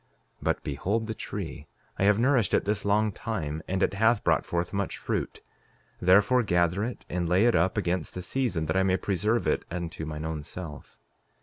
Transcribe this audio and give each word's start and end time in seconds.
But, 0.41 0.63
behold 0.63 1.05
the 1.05 1.13
tree. 1.13 1.67
I 1.99 2.05
have 2.05 2.17
nourished 2.17 2.55
it 2.55 2.65
this 2.65 2.85
long 2.85 3.11
time, 3.11 3.61
and 3.67 3.83
it 3.83 3.93
hath 3.93 4.23
brought 4.23 4.47
forth 4.47 4.73
much 4.73 4.97
fruit; 4.97 5.41
therefore, 5.99 6.41
gather 6.41 6.83
it, 6.83 7.05
and 7.07 7.29
lay 7.29 7.45
it 7.45 7.53
up 7.53 7.77
against 7.77 8.15
the 8.15 8.23
season, 8.23 8.65
that 8.65 8.75
I 8.75 8.81
may 8.81 8.97
preserve 8.97 9.45
it 9.45 9.61
unto 9.69 10.07
mine 10.07 10.25
own 10.25 10.43
self. 10.43 10.97